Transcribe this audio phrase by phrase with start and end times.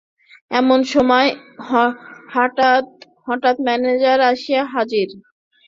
[0.51, 1.29] এমন সময়ে
[3.25, 5.07] হাঠাত ম্যানেজার আসিয়া হাজির।